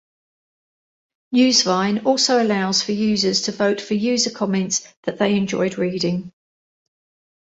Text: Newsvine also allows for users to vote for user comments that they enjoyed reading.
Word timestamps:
Newsvine 1.35 2.05
also 2.07 2.41
allows 2.41 2.81
for 2.81 2.91
users 2.91 3.41
to 3.43 3.51
vote 3.51 3.79
for 3.79 3.93
user 3.93 4.31
comments 4.31 4.87
that 5.03 5.19
they 5.19 5.35
enjoyed 5.35 5.77
reading. 5.77 6.31